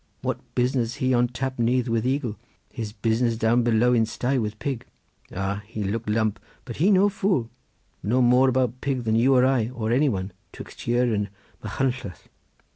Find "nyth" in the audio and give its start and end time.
1.59-1.87